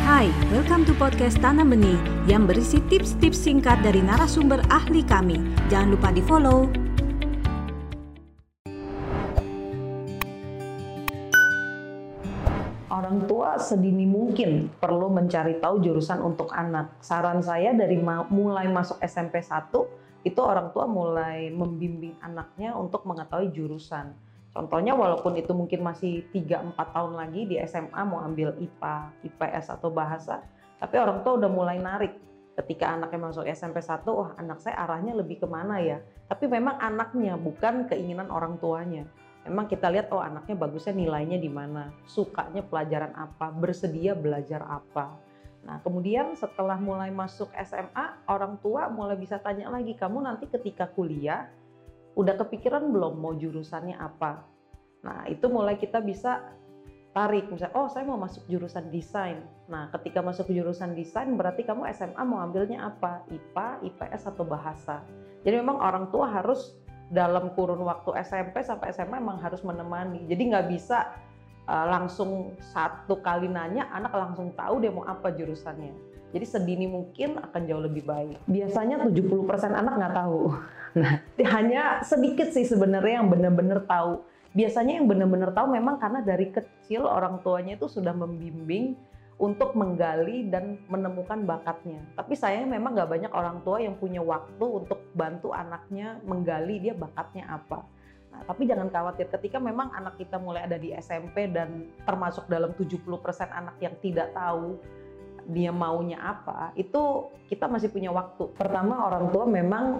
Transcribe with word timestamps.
Hai, 0.00 0.32
welcome 0.48 0.88
to 0.88 0.96
podcast 0.96 1.36
Tanam 1.44 1.76
Benih 1.76 2.00
yang 2.24 2.48
berisi 2.48 2.80
tips-tips 2.88 3.36
singkat 3.36 3.84
dari 3.84 4.00
narasumber 4.00 4.64
ahli 4.72 5.04
kami. 5.04 5.36
Jangan 5.68 5.92
lupa 5.92 6.08
di-follow. 6.08 6.72
Orang 12.88 13.28
tua 13.28 13.60
sedini 13.60 14.08
mungkin 14.08 14.72
perlu 14.72 15.12
mencari 15.12 15.60
tahu 15.60 15.84
jurusan 15.84 16.24
untuk 16.24 16.48
anak. 16.56 16.96
Saran 17.04 17.44
saya 17.44 17.76
dari 17.76 18.00
mulai 18.32 18.72
masuk 18.72 18.96
SMP 19.04 19.44
1 19.44 19.68
itu 20.24 20.40
orang 20.40 20.72
tua 20.72 20.88
mulai 20.88 21.52
membimbing 21.52 22.16
anaknya 22.24 22.72
untuk 22.72 23.04
mengetahui 23.04 23.52
jurusan. 23.52 24.16
Contohnya 24.50 24.98
walaupun 24.98 25.38
itu 25.38 25.54
mungkin 25.54 25.86
masih 25.86 26.26
3-4 26.34 26.74
tahun 26.74 27.12
lagi 27.14 27.46
di 27.46 27.56
SMA 27.62 28.02
mau 28.02 28.18
ambil 28.26 28.58
IPA, 28.58 29.14
IPS 29.22 29.78
atau 29.78 29.94
bahasa, 29.94 30.42
tapi 30.82 30.96
orang 30.98 31.22
tua 31.22 31.38
udah 31.38 31.50
mulai 31.52 31.78
narik 31.78 32.18
ketika 32.58 32.92
anaknya 32.92 33.30
masuk 33.30 33.44
SMP 33.46 33.78
1, 33.78 34.02
wah 34.10 34.34
anak 34.40 34.58
saya 34.58 34.80
arahnya 34.84 35.14
lebih 35.14 35.40
ke 35.40 35.46
mana 35.46 35.78
ya. 35.78 36.02
Tapi 36.26 36.50
memang 36.50 36.76
anaknya, 36.82 37.38
bukan 37.38 37.86
keinginan 37.86 38.28
orang 38.28 38.58
tuanya. 38.58 39.06
Memang 39.48 39.70
kita 39.70 39.88
lihat, 39.88 40.12
oh 40.12 40.20
anaknya 40.20 40.58
bagusnya 40.58 40.92
nilainya 40.92 41.40
di 41.40 41.48
mana, 41.48 41.88
sukanya 42.04 42.60
pelajaran 42.66 43.14
apa, 43.16 43.54
bersedia 43.54 44.12
belajar 44.12 44.60
apa. 44.66 45.16
Nah 45.64 45.80
kemudian 45.84 46.36
setelah 46.36 46.76
mulai 46.76 47.12
masuk 47.12 47.48
SMA, 47.64 48.24
orang 48.28 48.56
tua 48.60 48.88
mulai 48.92 49.16
bisa 49.16 49.40
tanya 49.40 49.68
lagi, 49.72 49.96
kamu 49.96 50.24
nanti 50.24 50.48
ketika 50.48 50.88
kuliah, 50.92 51.48
udah 52.18 52.34
kepikiran 52.40 52.90
belum 52.90 53.18
mau 53.20 53.34
jurusannya 53.36 53.96
apa? 53.98 54.42
Nah 55.06 55.26
itu 55.30 55.46
mulai 55.46 55.78
kita 55.78 56.02
bisa 56.02 56.42
tarik, 57.10 57.50
misalnya, 57.50 57.74
oh 57.74 57.90
saya 57.90 58.06
mau 58.06 58.18
masuk 58.18 58.46
jurusan 58.46 58.90
desain. 58.94 59.42
Nah 59.66 59.90
ketika 59.94 60.22
masuk 60.22 60.50
ke 60.50 60.54
jurusan 60.54 60.94
desain 60.94 61.34
berarti 61.34 61.66
kamu 61.66 61.90
SMA 61.94 62.22
mau 62.22 62.42
ambilnya 62.42 62.86
apa? 62.86 63.26
IPA, 63.30 63.68
IPS 63.90 64.22
atau 64.30 64.44
bahasa. 64.46 65.02
Jadi 65.42 65.58
memang 65.58 65.80
orang 65.80 66.12
tua 66.14 66.30
harus 66.30 66.76
dalam 67.10 67.50
kurun 67.58 67.82
waktu 67.82 68.14
SMP 68.22 68.62
sampai 68.62 68.94
SMA 68.94 69.18
memang 69.18 69.42
harus 69.42 69.66
menemani. 69.66 70.22
Jadi 70.30 70.42
nggak 70.54 70.66
bisa 70.70 71.10
uh, 71.70 71.86
langsung 71.86 72.58
satu 72.74 73.22
kali 73.22 73.46
nanya 73.46 73.86
anak 73.94 74.10
langsung 74.10 74.50
tahu 74.58 74.82
dia 74.82 74.90
mau 74.90 75.06
apa 75.06 75.30
jurusannya. 75.30 75.94
Jadi 76.30 76.46
sedini 76.46 76.86
mungkin 76.86 77.38
akan 77.38 77.62
jauh 77.66 77.82
lebih 77.82 78.06
baik. 78.06 78.38
Biasanya 78.46 79.06
70% 79.06 79.70
anak 79.70 79.94
nggak 79.94 80.16
tahu. 80.18 80.42
Nah, 80.90 81.22
hanya 81.54 82.02
sedikit 82.02 82.50
sih 82.50 82.66
sebenarnya 82.66 83.22
yang 83.22 83.30
benar-benar 83.30 83.86
tahu. 83.86 84.26
Biasanya 84.58 84.98
yang 84.98 85.06
benar-benar 85.06 85.54
tahu 85.54 85.70
memang 85.70 86.02
karena 86.02 86.18
dari 86.18 86.50
kecil 86.50 87.06
orang 87.06 87.38
tuanya 87.46 87.78
itu 87.78 87.86
sudah 87.86 88.10
membimbing 88.10 88.98
untuk 89.38 89.78
menggali 89.78 90.50
dan 90.50 90.82
menemukan 90.90 91.46
bakatnya. 91.46 92.02
Tapi 92.18 92.34
sayangnya 92.34 92.74
memang 92.74 92.98
nggak 92.98 93.06
banyak 93.06 93.32
orang 93.32 93.62
tua 93.62 93.78
yang 93.78 93.94
punya 94.02 94.18
waktu 94.18 94.66
untuk 94.66 94.98
bantu 95.14 95.54
anaknya 95.54 96.18
menggali 96.26 96.82
dia 96.82 96.98
bakatnya 96.98 97.46
apa. 97.46 97.86
Nah, 98.30 98.46
tapi 98.46 98.66
jangan 98.66 98.88
khawatir 98.88 99.26
ketika 99.26 99.58
memang 99.58 99.90
anak 99.90 100.14
kita 100.16 100.38
mulai 100.38 100.62
ada 100.64 100.78
di 100.78 100.94
SMP 100.94 101.50
dan 101.50 101.90
termasuk 102.06 102.46
dalam 102.46 102.70
70% 102.78 103.02
anak 103.50 103.76
yang 103.82 103.94
tidak 103.98 104.30
tahu 104.30 104.78
dia 105.50 105.74
maunya 105.74 106.20
apa, 106.22 106.70
itu 106.78 107.26
kita 107.50 107.66
masih 107.66 107.90
punya 107.90 108.14
waktu. 108.14 108.54
Pertama 108.54 109.10
orang 109.10 109.34
tua 109.34 109.50
memang 109.50 109.98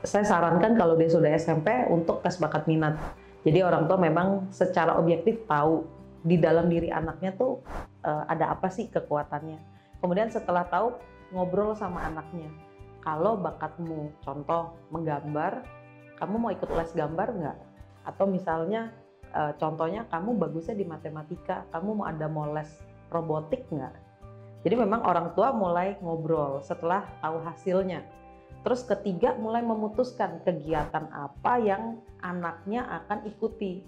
saya 0.00 0.24
sarankan 0.24 0.78
kalau 0.78 0.94
dia 0.94 1.10
sudah 1.10 1.28
SMP 1.36 1.68
untuk 1.92 2.24
tes 2.24 2.38
bakat 2.40 2.64
minat. 2.64 2.96
Jadi 3.44 3.60
orang 3.60 3.84
tua 3.84 3.98
memang 4.00 4.48
secara 4.48 4.96
objektif 4.96 5.44
tahu 5.44 5.84
di 6.22 6.38
dalam 6.38 6.66
diri 6.66 6.90
anaknya 6.90 7.34
tuh 7.34 7.62
uh, 8.02 8.24
ada 8.26 8.54
apa 8.54 8.70
sih 8.70 8.90
kekuatannya. 8.90 9.58
Kemudian 9.98 10.30
setelah 10.30 10.66
tahu 10.66 10.94
ngobrol 11.34 11.74
sama 11.74 12.06
anaknya. 12.06 12.48
Kalau 13.02 13.38
bakatmu 13.38 14.10
contoh 14.22 14.74
menggambar, 14.90 15.64
kamu 16.18 16.34
mau 16.36 16.50
ikut 16.50 16.68
les 16.74 16.90
gambar 16.92 17.28
nggak? 17.30 17.58
Atau 18.04 18.26
misalnya 18.26 18.90
uh, 19.32 19.54
contohnya 19.56 20.04
kamu 20.10 20.34
bagusnya 20.36 20.74
di 20.74 20.84
matematika, 20.84 21.64
kamu 21.70 22.02
mau 22.02 22.06
ada 22.10 22.26
mau 22.26 22.50
les 22.50 22.68
robotik 23.08 23.64
nggak? 23.70 23.94
Jadi 24.66 24.74
memang 24.74 25.06
orang 25.06 25.32
tua 25.38 25.54
mulai 25.54 25.94
ngobrol 26.02 26.58
setelah 26.60 27.06
tahu 27.22 27.38
hasilnya. 27.46 28.02
Terus 28.66 28.82
ketiga 28.82 29.38
mulai 29.38 29.62
memutuskan 29.62 30.42
kegiatan 30.42 31.06
apa 31.14 31.62
yang 31.62 32.02
anaknya 32.20 32.82
akan 32.90 33.22
ikuti 33.30 33.86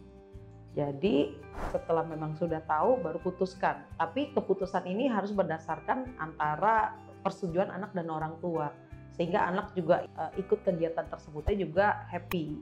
jadi 0.70 1.34
setelah 1.74 2.06
memang 2.06 2.38
sudah 2.38 2.62
tahu 2.62 3.02
baru 3.02 3.18
putuskan. 3.18 3.82
Tapi 3.98 4.30
keputusan 4.30 4.86
ini 4.86 5.10
harus 5.10 5.34
berdasarkan 5.34 6.14
antara 6.22 6.94
persetujuan 7.26 7.74
anak 7.74 7.90
dan 7.90 8.06
orang 8.06 8.38
tua. 8.38 8.70
Sehingga 9.18 9.50
anak 9.50 9.74
juga 9.74 10.06
uh, 10.16 10.32
ikut 10.38 10.62
kegiatan 10.62 11.06
tersebutnya 11.10 11.56
juga 11.58 11.86
happy. 12.08 12.56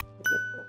Begitu. 0.00 0.60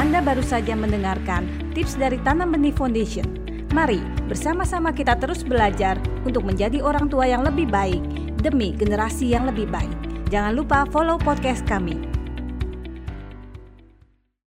Anda 0.00 0.24
baru 0.24 0.40
saja 0.40 0.72
mendengarkan 0.74 1.46
tips 1.76 2.00
dari 2.00 2.16
Tanam 2.24 2.56
Benih 2.56 2.72
Foundation. 2.72 3.26
Mari 3.70 4.02
bersama-sama 4.26 4.90
kita 4.90 5.14
terus 5.14 5.46
belajar 5.46 5.94
untuk 6.26 6.42
menjadi 6.42 6.82
orang 6.82 7.06
tua 7.06 7.28
yang 7.30 7.46
lebih 7.46 7.70
baik 7.70 8.02
demi 8.42 8.74
generasi 8.74 9.30
yang 9.30 9.46
lebih 9.46 9.70
baik. 9.70 9.94
Jangan 10.32 10.58
lupa 10.58 10.82
follow 10.90 11.18
podcast 11.20 11.62
kami 11.66 12.09